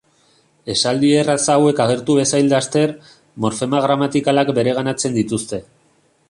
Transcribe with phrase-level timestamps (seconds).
[0.73, 2.95] Esaldi erraz hauek agertu bezain laster,
[3.45, 5.63] morfema gramatikalak bereganatzen dituzte.